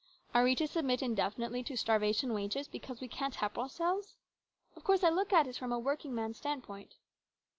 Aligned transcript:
Are 0.33 0.43
we 0.43 0.55
to 0.55 0.65
submit 0.67 1.03
indefinitely 1.03 1.61
to 1.61 1.77
starvation 1.77 2.33
wages 2.33 2.67
because 2.67 3.01
we 3.01 3.07
can't 3.07 3.35
help 3.35 3.59
ourselves? 3.59 4.17
Of 4.75 4.83
course 4.83 5.03
I 5.03 5.09
look 5.09 5.31
at 5.31 5.45
it 5.45 5.57
from 5.57 5.71
a 5.71 5.77
working 5.77 6.15
man's 6.15 6.37
stand 6.37 6.63
point. 6.63 6.95